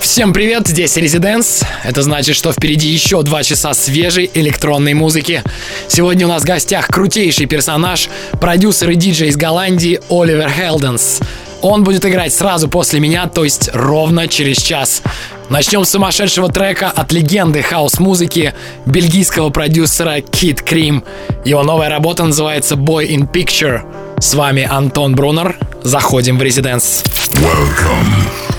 Всем 0.00 0.32
привет, 0.32 0.68
здесь 0.68 0.96
Резиденс. 0.96 1.62
Это 1.82 2.02
значит, 2.02 2.36
что 2.36 2.52
впереди 2.52 2.88
еще 2.88 3.22
два 3.22 3.42
часа 3.42 3.74
свежей 3.74 4.30
электронной 4.32 4.94
музыки. 4.94 5.42
Сегодня 5.88 6.26
у 6.26 6.28
нас 6.28 6.42
в 6.42 6.46
гостях 6.46 6.86
крутейший 6.86 7.46
персонаж, 7.46 8.08
продюсер 8.40 8.90
и 8.90 8.94
диджей 8.94 9.28
из 9.28 9.36
Голландии 9.36 10.00
Оливер 10.08 10.50
Хелденс. 10.50 11.20
Он 11.62 11.82
будет 11.82 12.06
играть 12.06 12.32
сразу 12.32 12.68
после 12.68 13.00
меня, 13.00 13.26
то 13.26 13.42
есть 13.42 13.70
ровно 13.72 14.28
через 14.28 14.58
час. 14.58 15.02
Начнем 15.48 15.84
с 15.84 15.90
сумасшедшего 15.90 16.48
трека 16.48 16.90
от 16.90 17.10
легенды 17.10 17.62
хаос-музыки 17.62 18.54
бельгийского 18.86 19.50
продюсера 19.50 20.20
Кит 20.20 20.62
Крим. 20.62 21.02
Его 21.44 21.64
новая 21.64 21.88
работа 21.88 22.24
называется 22.24 22.76
Boy 22.76 23.08
in 23.08 23.30
Picture. 23.30 23.82
С 24.20 24.34
вами 24.34 24.66
Антон 24.70 25.16
Брунер. 25.16 25.58
Заходим 25.82 26.38
в 26.38 26.42
Резиденс. 26.42 27.02
Welcome 27.32 28.57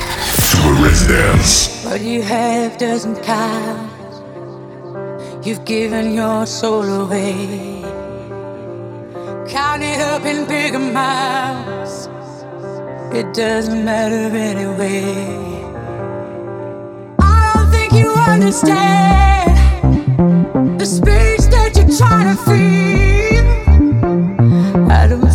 to 0.52 0.58
a 0.70 0.74
residence. 0.84 1.84
What 1.86 2.02
you 2.02 2.22
have 2.22 2.78
doesn't 2.78 3.22
count. 3.24 3.92
You've 5.46 5.66
given 5.66 6.14
your 6.14 6.46
soul 6.46 6.84
away. 6.84 7.82
Count 9.48 9.82
it 9.84 10.00
up 10.02 10.24
in 10.26 10.46
big 10.48 10.76
amounts. 10.76 12.08
It 13.14 13.34
doesn't 13.34 13.84
matter 13.84 14.36
anyway. 14.36 15.04
I 17.20 17.52
don't 17.56 17.72
think 17.72 17.94
you 17.94 18.12
understand 18.14 19.50
the 20.80 20.86
space 20.86 21.48
that 21.48 21.76
you're 21.76 21.98
trying 21.98 22.36
to 22.36 22.42
feel. 22.44 23.46
I 24.92 25.08
don't 25.08 25.29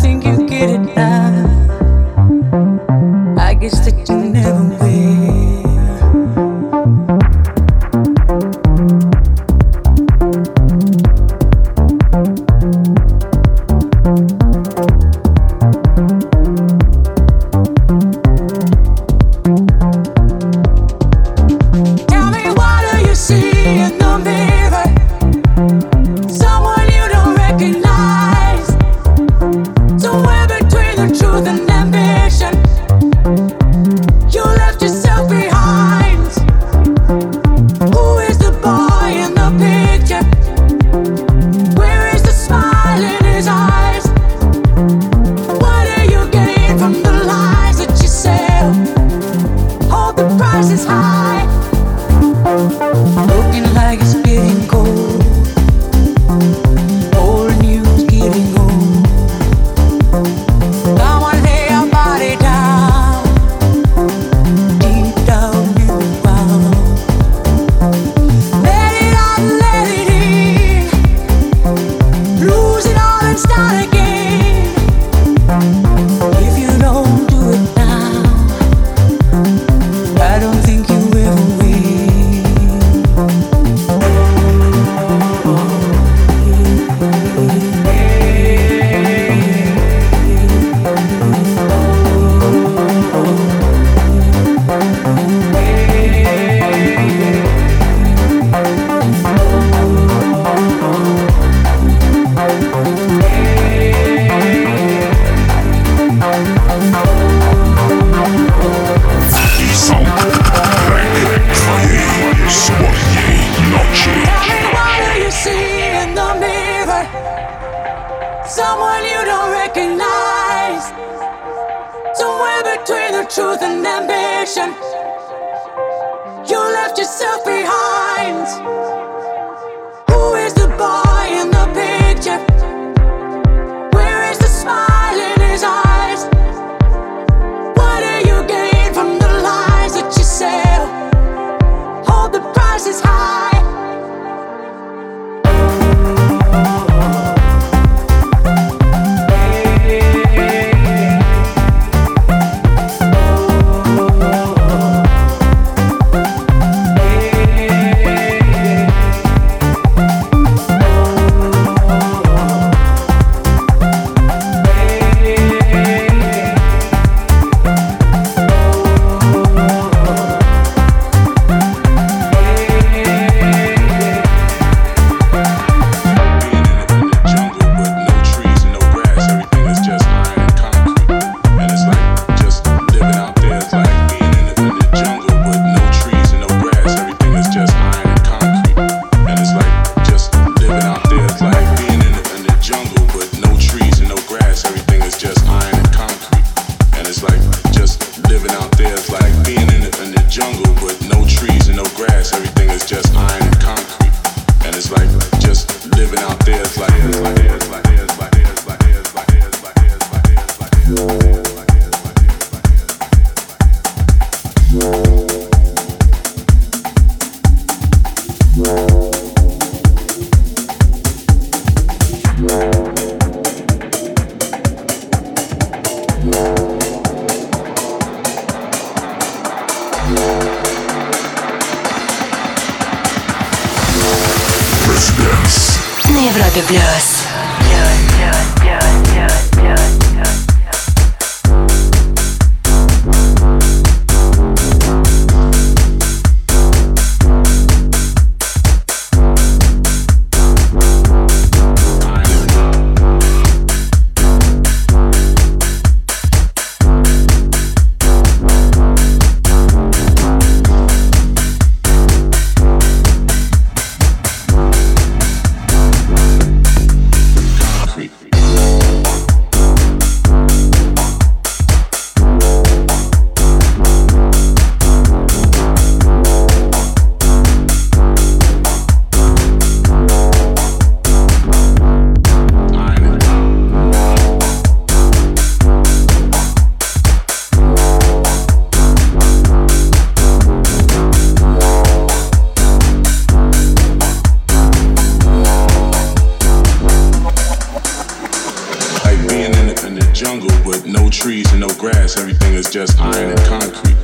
just 302.75 302.99
iron 302.99 303.31
and 303.31 303.39
concrete. 303.47 303.95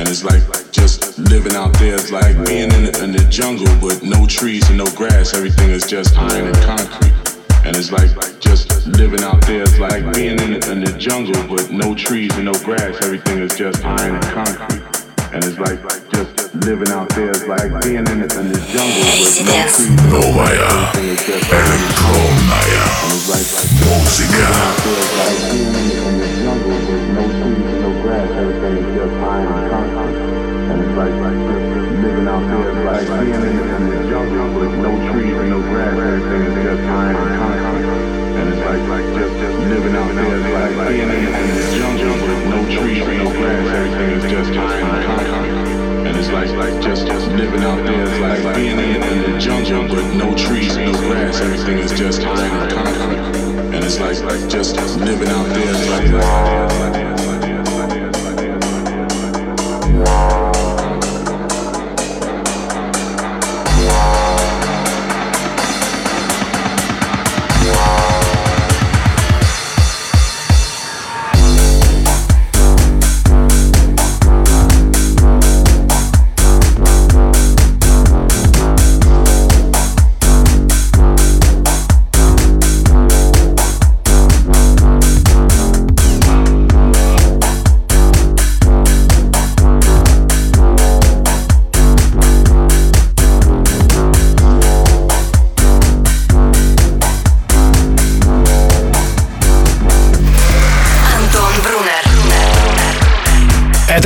And 0.00 0.08
it's 0.08 0.24
like 0.24 0.40
just 0.72 1.18
living 1.18 1.52
out 1.52 1.74
there. 1.74 1.92
It's 1.92 2.10
like 2.10 2.32
being 2.46 2.72
in 2.72 2.84
the, 2.88 3.04
in 3.04 3.12
the 3.12 3.20
jungle 3.28 3.68
but 3.84 4.02
no 4.02 4.24
trees 4.24 4.66
and 4.70 4.78
no 4.78 4.86
grass. 4.96 5.34
Everything 5.34 5.68
is 5.68 5.86
just 5.86 6.16
iron 6.16 6.46
and 6.46 6.56
concrete. 6.64 7.12
And 7.68 7.76
it's 7.76 7.92
like 7.92 8.08
just 8.40 8.86
living 8.86 9.20
out 9.20 9.44
there. 9.44 9.60
It's 9.60 9.78
like 9.78 10.08
being 10.14 10.40
in 10.40 10.56
the, 10.56 10.72
in 10.72 10.80
the 10.80 10.96
jungle 10.96 11.36
but 11.52 11.68
no 11.70 11.94
trees 11.94 12.32
and 12.40 12.46
no 12.46 12.54
grass. 12.64 12.96
Everything 13.04 13.44
is 13.44 13.54
just 13.58 13.84
iron 13.84 14.16
and 14.16 14.24
concrete. 14.32 14.80
And 15.36 15.44
it's 15.44 15.60
like 15.60 15.84
just 16.16 16.32
living 16.64 16.88
out 16.96 17.10
there. 17.12 17.28
It's 17.28 17.44
like 17.44 17.76
being 17.84 18.08
in 18.08 18.24
the, 18.24 18.28
in 18.40 18.48
the 18.48 18.60
jungle 18.72 19.04
but 19.20 19.36
no 19.44 19.68
trees 19.68 20.00
and 20.00 20.08
no 20.08 20.24
grass. 20.32 20.96
Electromania. 20.96 22.88
Música. 23.84 24.48
Like 32.94 33.26
being 33.26 33.34
in 33.34 33.90
the, 33.90 34.06
jungle 34.06 34.60
with 34.60 34.74
no 34.78 34.92
trees 35.10 35.34
and 35.34 35.50
no 35.50 35.60
grass, 35.60 35.98
everything 35.98 36.42
is 36.46 36.54
just 36.62 36.82
iron 36.82 37.16
and 37.16 37.34
concrete. 37.42 37.90
And 38.38 38.46
it's 38.54 38.62
like, 38.62 38.84
like 38.86 39.06
just, 39.18 39.34
just 39.34 39.58
living 39.66 39.96
out 39.96 40.14
there 40.14 40.36
is 40.38 40.46
like 40.54 40.88
being 40.88 41.10
in, 41.10 41.32
the 41.34 41.66
jungle 41.74 42.14
with 42.22 42.42
no 42.54 42.60
trees 42.70 43.02
and 43.02 43.18
no 43.18 43.30
grass, 43.34 43.66
everything 43.74 44.10
is 44.14 44.30
just 44.30 44.50
iron 44.54 44.94
and 44.94 45.04
concrete. 45.10 46.06
And 46.06 46.16
it's 46.16 46.30
like, 46.30 46.50
like 46.50 46.82
just, 46.82 47.06
just 47.06 47.26
living 47.32 47.62
out 47.62 47.82
there 47.82 48.02
is 48.06 48.18
like 48.20 48.54
being 48.54 48.78
in, 48.78 49.32
the 49.32 49.38
jungle 49.40 49.96
with 49.96 50.14
no 50.14 50.28
trees 50.36 50.76
and 50.76 50.92
no 50.92 50.98
grass, 51.10 51.40
everything 51.40 51.78
is 51.78 51.92
just 51.98 52.20
iron 52.22 52.62
and 52.62 52.72
concrete. 52.72 53.74
And 53.74 53.84
it's 53.84 53.98
like, 53.98 54.22
like 54.22 54.48
just 54.48 54.76
living 55.00 55.28
out 55.28 55.48
there 55.48 55.74
is 55.74 55.88
like. 55.90 57.33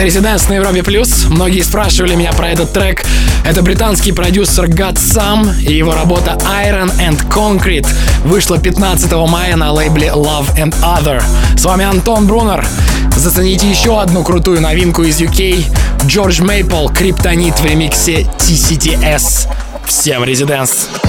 Резиденс 0.09 0.49
на 0.49 0.55
Европе 0.55 0.83
Плюс. 0.83 1.27
Многие 1.27 1.61
спрашивали 1.61 2.15
меня 2.15 2.33
про 2.33 2.49
этот 2.49 2.73
трек. 2.73 3.05
Это 3.45 3.61
британский 3.61 4.13
продюсер 4.13 4.65
God 4.65 4.95
Sam 4.95 5.55
и 5.61 5.75
его 5.75 5.93
работа 5.93 6.39
Iron 6.65 6.91
and 6.99 7.29
Concrete 7.29 7.87
вышла 8.25 8.57
15 8.57 9.13
мая 9.29 9.55
на 9.57 9.71
лейбле 9.71 10.07
Love 10.07 10.57
and 10.57 10.75
Other. 10.81 11.23
С 11.59 11.65
вами 11.67 11.85
Антон 11.85 12.27
Брунер. 12.27 12.67
Зацените 13.17 13.69
еще 13.69 14.01
одну 14.01 14.25
крутую 14.25 14.63
новинку 14.63 15.03
из 15.03 15.21
UK. 15.21 15.67
Джордж 16.07 16.41
Мейпл, 16.41 16.89
Криптонит 16.89 17.61
в 17.61 17.67
ремиксе 17.67 18.27
TCTS. 18.39 19.47
Всем 19.85 20.25
Резиденс. 20.25 20.89
I'm 21.03 21.08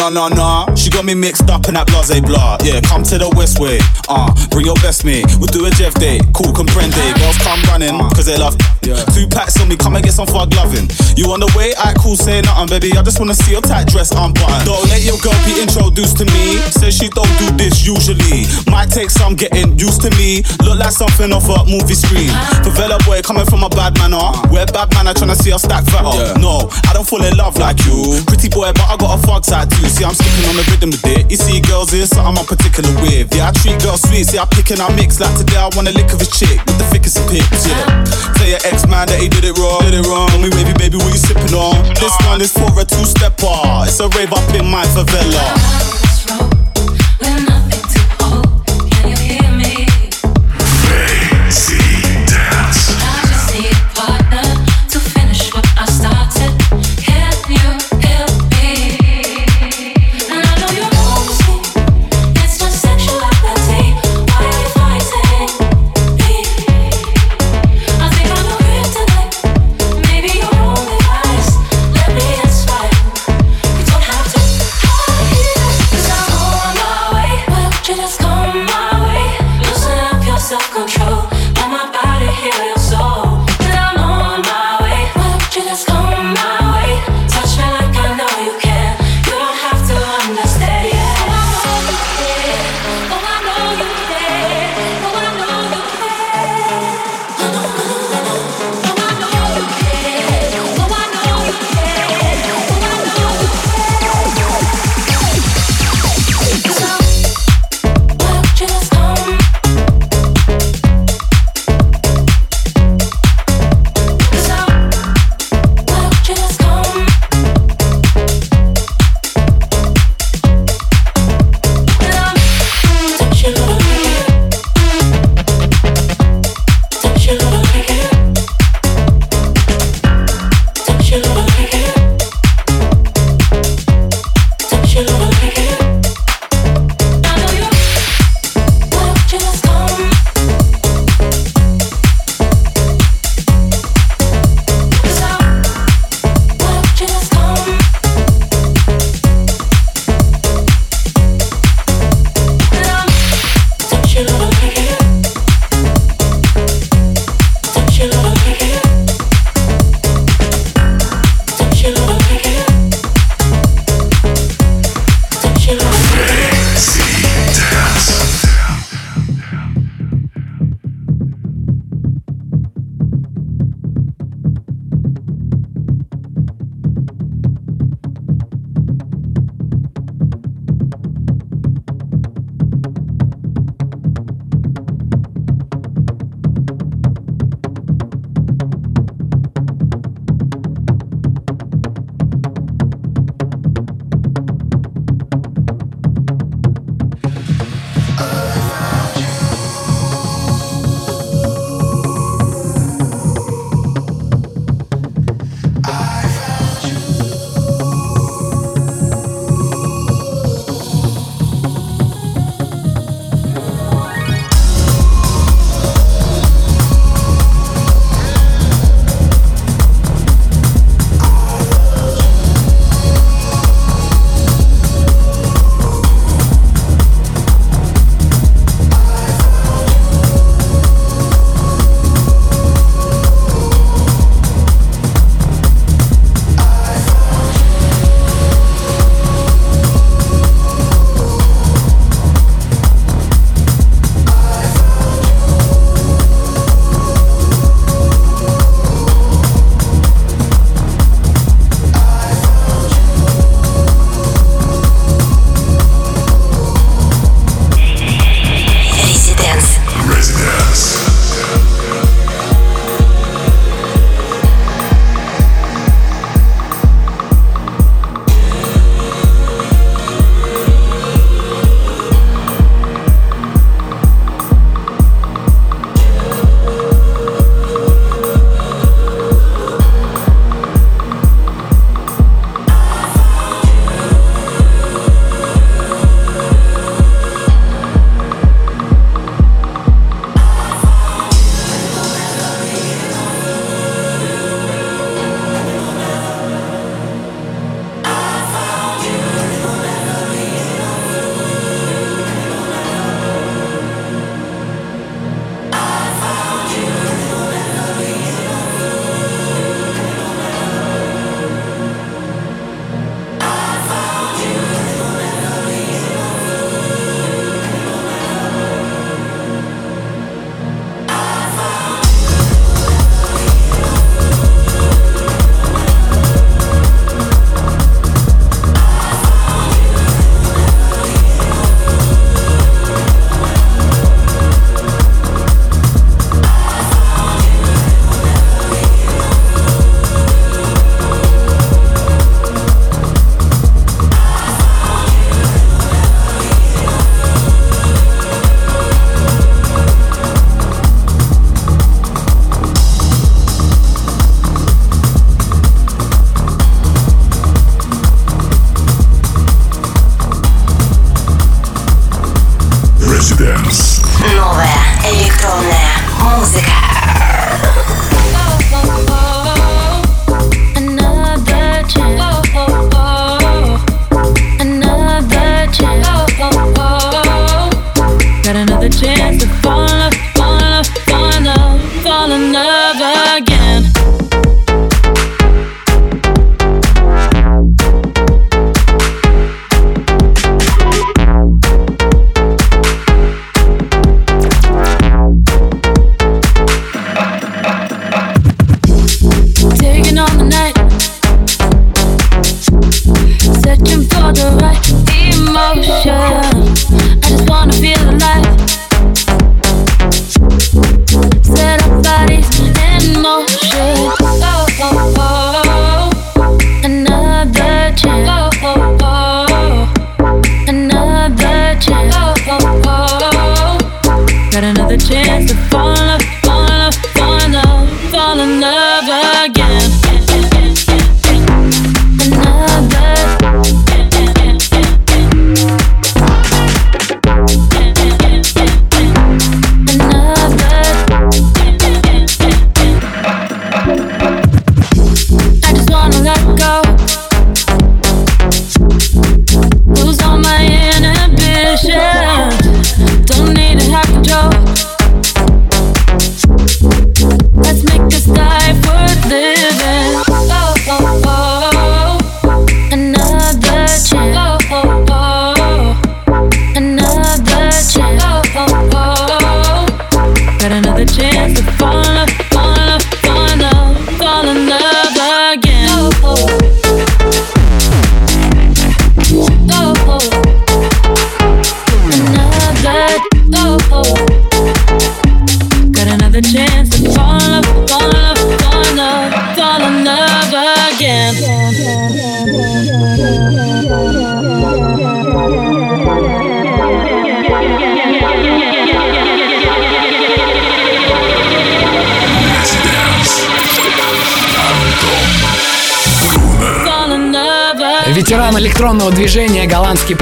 No, 0.00 0.08
no, 0.08 0.28
no 0.30 0.69
got 1.00 1.06
me 1.06 1.14
mixed 1.14 1.48
up 1.48 1.66
in 1.66 1.72
that 1.72 1.86
blase 1.86 2.20
blah, 2.20 2.58
yeah, 2.62 2.78
come 2.82 3.02
to 3.02 3.16
the 3.16 3.28
west 3.32 3.58
way, 3.58 3.78
uh, 4.10 4.28
bring 4.50 4.66
your 4.66 4.76
best 4.84 5.02
mate, 5.02 5.24
we'll 5.40 5.48
do 5.48 5.64
a 5.64 5.70
Jeff 5.70 5.94
day, 5.94 6.20
cool, 6.34 6.52
comprende, 6.52 6.92
girls 7.16 7.38
come 7.38 7.62
running, 7.72 7.96
cause 8.12 8.26
they 8.26 8.36
love, 8.36 8.54
Two 9.14 9.28
packs 9.28 9.60
on 9.60 9.68
me, 9.68 9.76
come 9.76 9.94
and 9.94 10.04
get 10.04 10.14
some 10.14 10.26
for 10.26 10.46
gloving. 10.50 10.90
You 11.14 11.30
on 11.30 11.38
the 11.38 11.50
way? 11.54 11.70
I 11.78 11.94
cool, 12.00 12.16
say 12.16 12.40
nothing, 12.40 12.66
baby. 12.66 12.96
I 12.98 13.02
just 13.02 13.20
wanna 13.20 13.34
see 13.34 13.52
your 13.52 13.62
tight 13.62 13.86
dress 13.86 14.10
unbuttoned. 14.10 14.66
Don't 14.66 14.82
let 14.90 15.04
your 15.06 15.20
girl 15.22 15.36
be 15.46 15.62
introduced 15.62 16.18
to 16.18 16.24
me. 16.26 16.58
Says 16.74 16.96
she 16.98 17.06
don't 17.12 17.30
do 17.38 17.54
this 17.54 17.86
usually. 17.86 18.50
Might 18.66 18.90
take 18.90 19.10
some 19.10 19.36
getting 19.36 19.78
used 19.78 20.02
to 20.02 20.10
me. 20.18 20.42
Look 20.66 20.80
like 20.80 20.90
something 20.90 21.30
off 21.30 21.46
a 21.46 21.62
movie 21.70 21.94
screen. 21.94 22.32
Favela 22.66 22.98
boy 23.06 23.22
coming 23.22 23.46
from 23.46 23.62
a 23.62 23.70
bad 23.70 23.94
manner. 24.02 24.26
We're 24.50 24.66
bad 24.66 24.90
manner 24.96 25.14
trying 25.14 25.30
to 25.30 25.38
see 25.38 25.52
us 25.52 25.62
stack 25.62 25.84
fatter. 25.86 26.34
No, 26.40 26.66
I 26.88 26.96
don't 26.96 27.06
fall 27.06 27.22
in 27.22 27.36
love 27.36 27.58
like 27.62 27.78
you. 27.86 28.18
Pretty 28.26 28.48
boy, 28.48 28.74
but 28.74 28.90
I 28.90 28.96
got 28.96 29.14
a 29.14 29.18
fuck 29.22 29.46
tattoo. 29.46 29.86
See, 29.86 30.02
I'm 30.02 30.16
skipping 30.16 30.50
on 30.50 30.56
the 30.58 30.66
rhythm 30.72 30.89
with 30.90 31.06
it. 31.06 31.30
You 31.30 31.36
see, 31.36 31.60
girls, 31.60 31.92
is 31.92 32.10
something 32.10 32.36
I'm 32.36 32.46
particular 32.46 32.90
with. 33.00 33.34
Yeah, 33.34 33.48
I 33.48 33.52
treat 33.52 33.78
girls 33.82 34.02
sweet. 34.02 34.26
See, 34.26 34.38
I 34.38 34.44
pick 34.44 34.70
and 34.70 34.80
I 34.80 34.90
mix. 34.94 35.20
Like 35.20 35.36
today, 35.38 35.56
I 35.56 35.70
want 35.74 35.88
a 35.88 35.94
lick 35.94 36.12
of 36.12 36.20
a 36.20 36.28
chick 36.28 36.58
with 36.66 36.78
the 36.78 36.86
thickest 36.90 37.18
of 37.18 37.30
pics. 37.30 37.66
Yeah. 37.66 38.04
Tell 38.34 38.48
your 38.48 38.62
ex 38.66 38.86
man 38.86 39.06
that 39.08 39.18
he 39.22 39.28
did 39.28 39.44
it 39.44 39.56
wrong. 39.58 39.82
Did 39.86 39.94
it 39.94 40.06
wrong. 40.06 40.28
Tell 40.28 40.42
me, 40.42 40.50
baby, 40.50 40.74
baby, 40.74 40.96
what 40.98 41.10
you 41.14 41.22
sipping 41.22 41.54
on? 41.54 41.78
This 41.96 42.14
one 42.26 42.40
is 42.42 42.52
for 42.52 42.68
a 42.74 42.84
two 42.84 43.04
stepper. 43.06 43.86
It's 43.86 44.00
a 44.00 44.08
rave 44.18 44.32
up 44.32 44.46
in 44.54 44.66
my 44.66 44.84
favela. 44.90 45.90
Crazy 47.20 47.69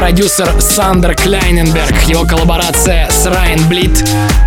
продюсер 0.08 0.58
Сандер 0.58 1.14
Кляйненберг. 1.14 2.04
Его 2.04 2.24
коллаборация 2.24 3.10
с 3.10 3.26
Райан 3.26 3.68
Блит 3.68 4.02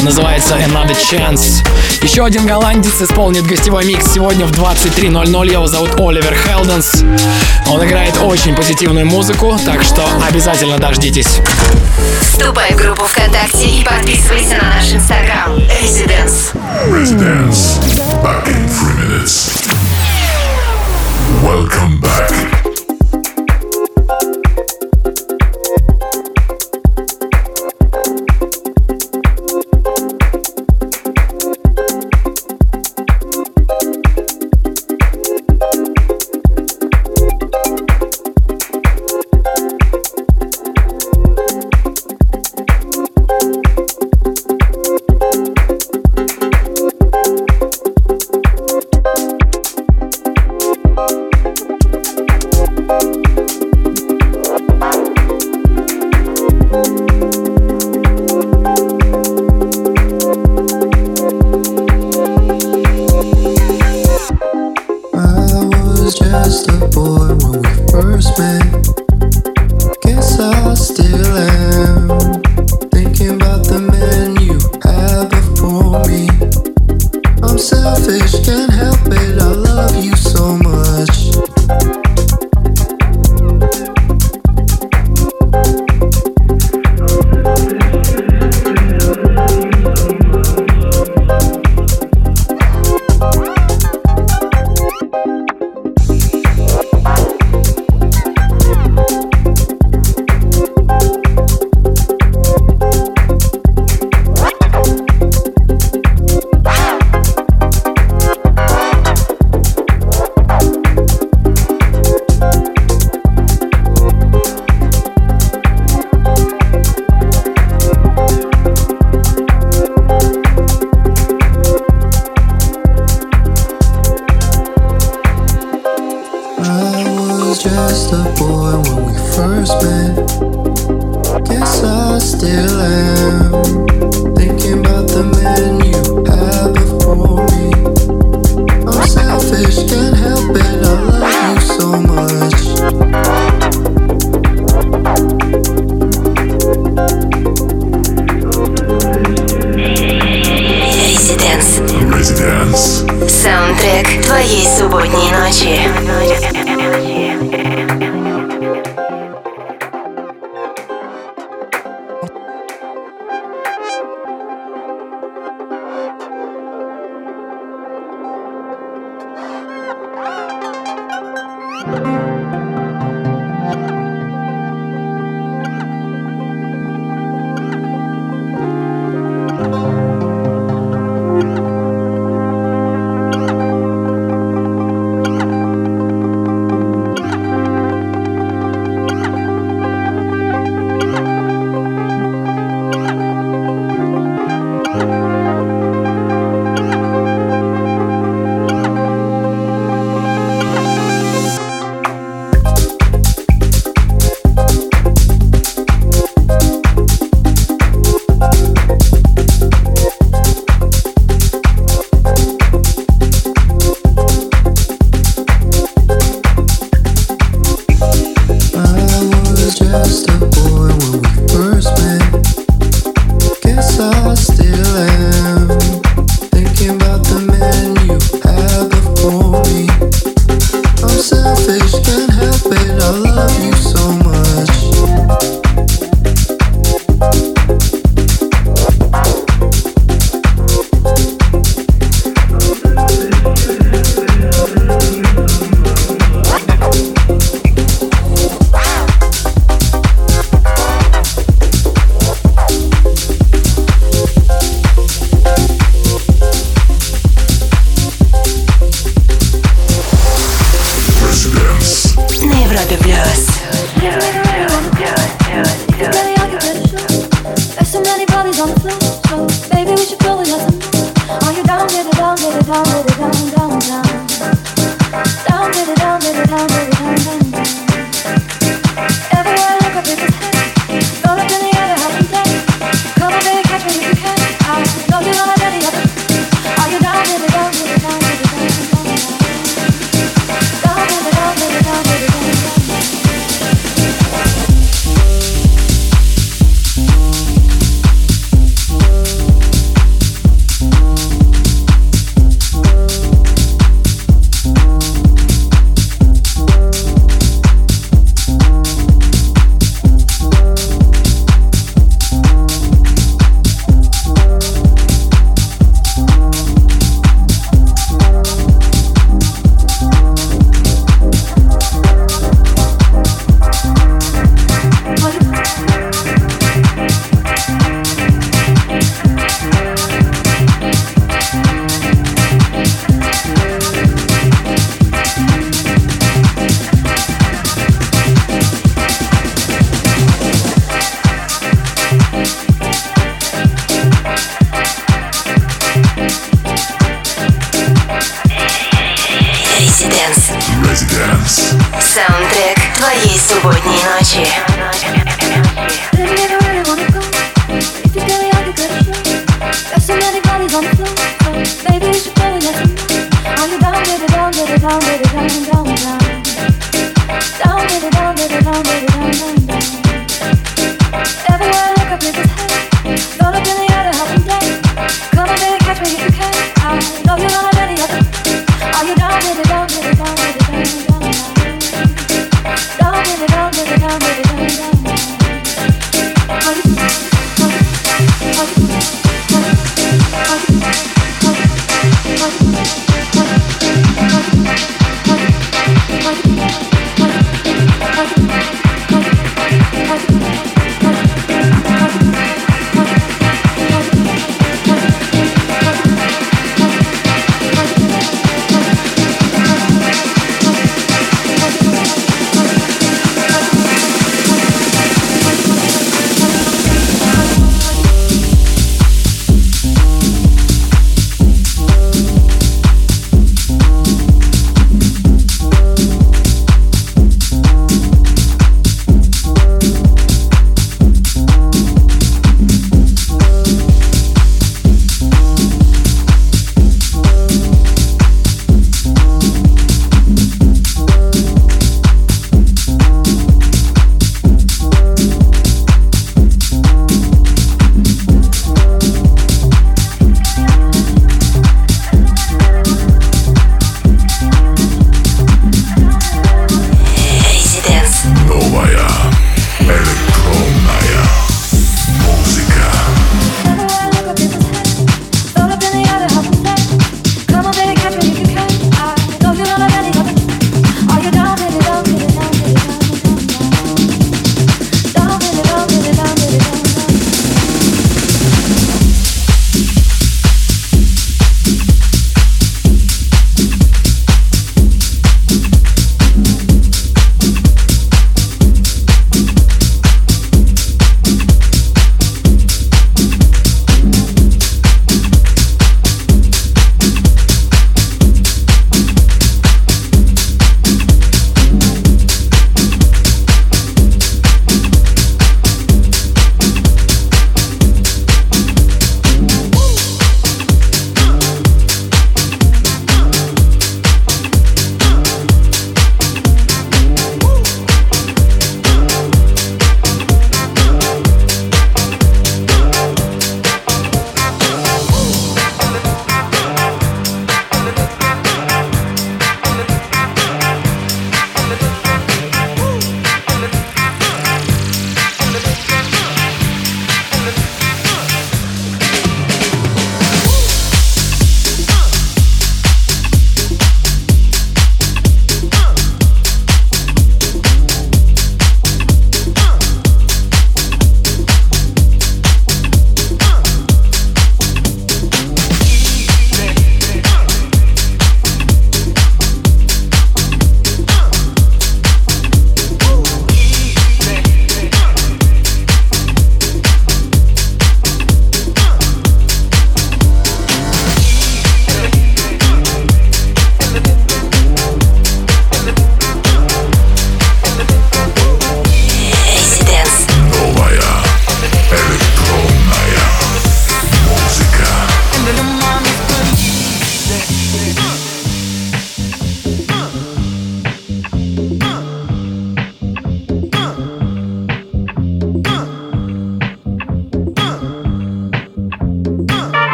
называется 0.00 0.56
Another 0.56 0.96
Chance. 0.96 1.62
Еще 2.00 2.24
один 2.24 2.46
голландец 2.46 3.02
исполнит 3.02 3.44
гостевой 3.44 3.84
микс 3.84 4.14
сегодня 4.14 4.46
в 4.46 4.52
23.00. 4.52 5.52
Его 5.52 5.66
зовут 5.66 5.90
Оливер 6.00 6.34
Хелденс. 6.34 7.04
Он 7.68 7.84
играет 7.84 8.16
очень 8.22 8.54
позитивную 8.54 9.04
музыку, 9.04 9.58
так 9.62 9.82
что 9.82 10.02
обязательно 10.26 10.78
дождитесь. 10.78 11.40
Вступай 12.22 12.72
в 12.72 12.76
группу 12.76 13.04
ВКонтакте 13.04 13.66
и 13.68 13.84
подписывайся 13.84 14.21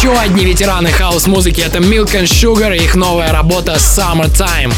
Еще 0.00 0.18
одни 0.18 0.46
ветераны 0.46 0.90
хаус-музыки— 0.90 1.60
это 1.66 1.78
Milk 1.78 2.14
and 2.14 2.24
Sugar 2.24 2.74
и 2.74 2.82
их 2.82 2.94
новая 2.94 3.32
работа 3.32 3.72
Summertime. 3.72 4.72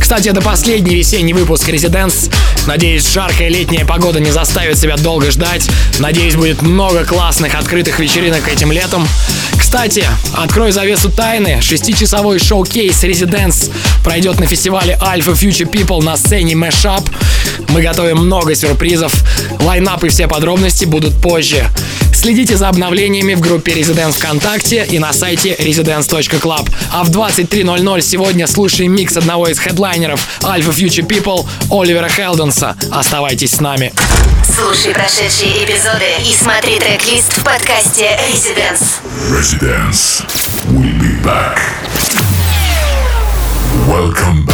Кстати, 0.00 0.28
это 0.28 0.40
последний 0.40 0.96
весенний 0.96 1.32
выпуск 1.32 1.68
Residents. 1.68 2.28
Надеюсь, 2.66 3.08
жаркая 3.08 3.50
летняя 3.50 3.84
погода 3.84 4.18
не 4.18 4.32
заставит 4.32 4.76
себя 4.76 4.96
долго 4.96 5.30
ждать. 5.30 5.70
Надеюсь, 6.00 6.34
будет 6.34 6.60
много 6.60 7.04
классных 7.04 7.54
открытых 7.54 8.00
вечеринок 8.00 8.48
этим 8.48 8.72
летом. 8.72 9.06
Кстати, 9.56 10.04
открою 10.36 10.72
завесу 10.72 11.08
тайны. 11.08 11.62
Шестичасовой 11.62 12.40
showcase 12.40 13.04
Residents 13.04 13.70
пройдет 14.02 14.40
на 14.40 14.46
фестивале 14.46 14.98
Alpha 15.00 15.34
Future 15.34 15.70
People 15.70 16.02
на 16.02 16.16
сцене 16.16 16.54
Mashup. 16.54 17.08
Мы 17.68 17.80
готовим 17.80 18.16
много 18.26 18.56
сюрпризов. 18.56 19.14
Line-up 19.60 20.02
и 20.02 20.08
все 20.08 20.26
подробности 20.26 20.84
будут 20.84 21.14
позже. 21.22 21.64
Следите 22.24 22.56
за 22.56 22.70
обновлениями 22.70 23.34
в 23.34 23.40
группе 23.40 23.72
Residents 23.72 24.12
ВКонтакте 24.12 24.86
и 24.86 24.98
на 24.98 25.12
сайте 25.12 25.56
residence.club. 25.56 26.70
А 26.90 27.04
в 27.04 27.10
23.00 27.10 28.00
сегодня 28.00 28.46
слушаем 28.46 28.92
микс 28.92 29.14
одного 29.18 29.46
из 29.48 29.58
хедлайнеров 29.58 30.26
Alpha 30.40 30.70
Future 30.70 31.06
People 31.06 31.46
Оливера 31.70 32.08
Хелденса. 32.08 32.78
Оставайтесь 32.90 33.50
с 33.50 33.60
нами. 33.60 33.92
Слушай 34.42 34.94
прошедшие 34.94 35.66
эпизоды 35.66 36.06
и 36.26 36.32
смотри 36.32 36.78
трек-лист 36.78 37.36
в 37.36 37.44
подкасте 37.44 38.18
Residence. 38.32 39.02
Residence. 39.28 40.24
We'll 40.70 40.98
be 40.98 41.22
back. 41.22 41.58
Welcome 43.86 44.46
back. 44.46 44.53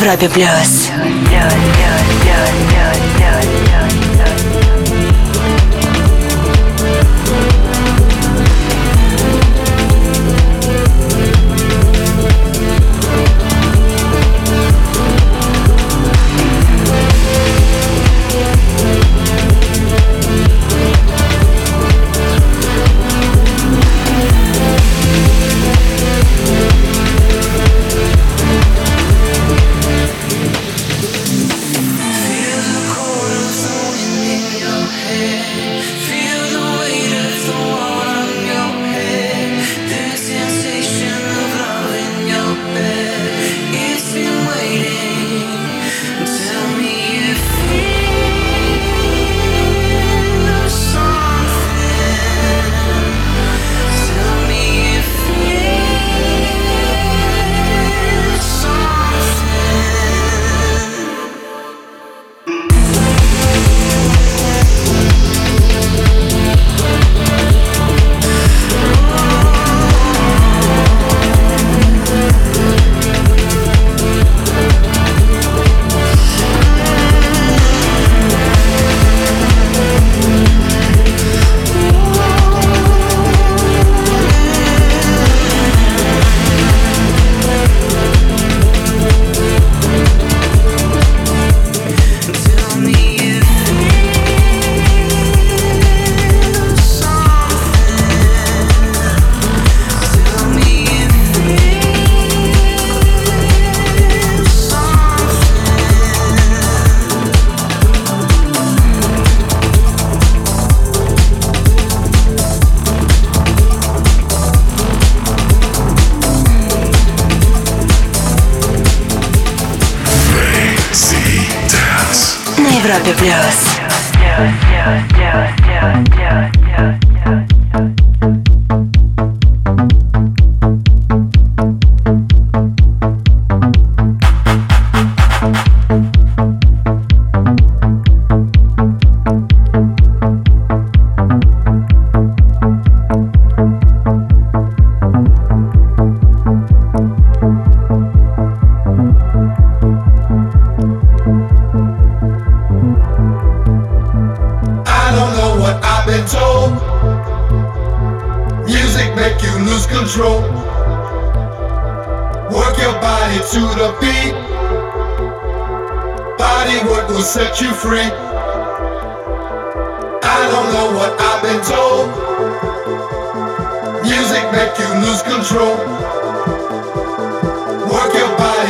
Европе 0.00 0.28
плюс. 0.28 0.90
плюс, 0.94 1.50
плюс. 1.50 1.97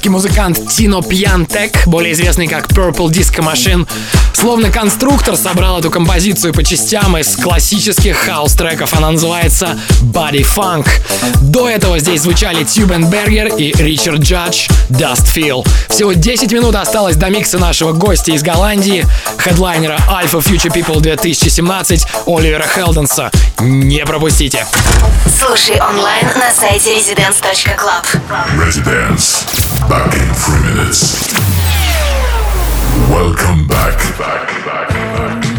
канадский 0.00 0.10
музыкант 0.10 0.58
Тино 0.70 1.02
Пьянтек, 1.02 1.86
более 1.86 2.12
известный 2.12 2.46
как 2.46 2.68
Purple 2.68 3.08
Disco 3.08 3.40
Machine, 3.40 3.86
словно 4.32 4.70
конструктор 4.70 5.36
собрал 5.36 5.78
эту 5.78 5.90
композицию 5.90 6.54
по 6.54 6.62
частям 6.62 7.18
из 7.18 7.36
классических 7.36 8.16
хаус-треков. 8.16 8.94
Она 8.94 9.10
называется 9.10 9.78
Body 10.00 10.46
Funk. 10.56 10.88
до 11.42 11.68
этого 11.68 11.98
здесь 11.98 12.22
звучали 12.22 12.64
Тюбенбергер 12.64 13.48
и 13.48 13.72
Ричард 13.76 14.20
Джадж 14.20 14.68
Dust 14.88 15.26
Feel. 15.34 15.66
Всего 15.88 16.12
10 16.12 16.52
минут 16.52 16.74
осталось 16.76 17.16
до 17.16 17.28
микса 17.28 17.58
нашего 17.58 17.92
гостя 17.92 18.32
из 18.32 18.42
Голландии, 18.42 19.06
хедлайнера 19.38 19.98
Alpha 20.08 20.40
Future 20.40 20.72
People 20.72 21.00
2017 21.00 22.06
Оливера 22.26 22.64
Хелденса. 22.66 23.30
Не 23.58 24.04
пропустите! 24.06 24.66
Слушай 25.38 25.80
онлайн 25.80 26.26
на 26.36 26.50
сайте 26.50 26.96
residence.club. 26.96 28.20
Residence. 28.56 29.59
Back 29.88 30.14
in 30.14 30.34
three 30.34 30.60
minutes. 30.62 31.32
Welcome 33.08 33.66
back. 33.66 33.98
Back, 34.18 34.48
back, 34.64 34.88
back. 34.88 35.49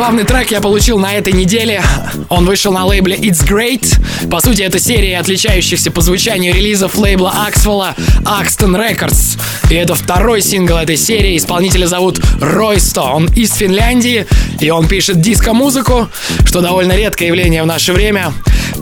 Забавный 0.00 0.24
трек 0.24 0.50
я 0.50 0.62
получил 0.62 0.98
на 0.98 1.12
этой 1.12 1.34
неделе. 1.34 1.82
Он 2.30 2.46
вышел 2.46 2.72
на 2.72 2.86
лейбле 2.86 3.16
It's 3.16 3.46
Great. 3.46 4.00
По 4.30 4.40
сути, 4.40 4.62
это 4.62 4.78
серия 4.78 5.18
отличающихся 5.18 5.90
по 5.90 6.00
звучанию 6.00 6.54
релизов 6.54 6.96
лейбла 6.96 7.34
Axwell 7.46 7.94
Axton 8.22 8.80
Records. 8.80 9.38
И 9.68 9.74
это 9.74 9.94
второй 9.94 10.40
сингл 10.40 10.76
этой 10.76 10.96
серии. 10.96 11.36
Исполнителя 11.36 11.84
зовут 11.84 12.18
Ройсто. 12.40 13.02
Он 13.02 13.26
из 13.26 13.52
Финляндии, 13.52 14.26
и 14.58 14.70
он 14.70 14.88
пишет 14.88 15.20
диско-музыку, 15.20 16.08
что 16.46 16.62
довольно 16.62 16.96
редкое 16.96 17.26
явление 17.26 17.62
в 17.62 17.66
наше 17.66 17.92
время. 17.92 18.32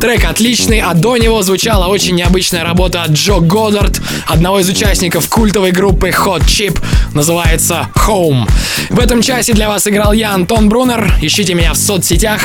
Трек 0.01 0.24
отличный, 0.24 0.80
а 0.80 0.94
до 0.94 1.16
него 1.16 1.42
звучала 1.42 1.88
очень 1.88 2.14
необычная 2.14 2.62
работа 2.62 3.03
от 3.03 3.11
Джо 3.11 3.40
Годдард, 3.40 4.01
одного 4.26 4.61
из 4.61 4.68
участников 4.68 5.28
культовой 5.28 5.72
группы 5.72 6.11
Hot 6.11 6.44
Chip, 6.44 6.80
называется 7.14 7.88
Home. 8.07 8.49
В 8.90 9.01
этом 9.01 9.22
часе 9.22 9.55
для 9.55 9.68
вас 9.68 9.88
играл 9.88 10.12
я, 10.12 10.34
Антон 10.34 10.68
Брунер. 10.68 11.12
Ищите 11.20 11.55
меня 11.55 11.72
в 11.72 11.76
соцсетях, 11.76 12.40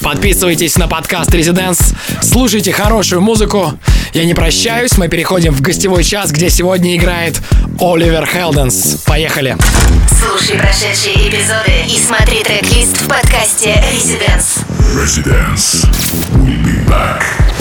подписывайтесь 0.00 0.76
на 0.76 0.88
подкаст 0.88 1.30
Residence, 1.30 1.94
слушайте 2.22 2.72
хорошую 2.72 3.20
музыку. 3.20 3.78
Я 4.12 4.24
не 4.24 4.34
прощаюсь, 4.34 4.98
мы 4.98 5.06
переходим 5.06 5.52
в 5.52 5.60
гостевой 5.60 6.02
час, 6.02 6.32
где 6.32 6.50
сегодня 6.50 6.96
играет 6.96 7.40
Оливер 7.78 8.26
Хелденс. 8.26 9.02
Поехали! 9.06 9.56
Слушай 10.08 10.58
прошедшие 10.58 11.28
эпизоды 11.28 11.72
и 11.88 11.98
смотри 11.98 12.42
трек-лист 12.42 13.00
в 13.00 13.06
подкасте 13.06 13.82
Residence. 13.92 14.64
Residence. 14.96 15.86
We'll 16.32 16.62
be 16.64 16.75
back. 16.86 17.55